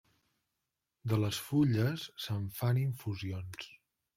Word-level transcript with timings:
De 1.13 1.19
les 1.25 1.41
fulles 1.49 2.07
se'n 2.27 2.51
fan 2.61 2.81
infusions. 2.87 3.71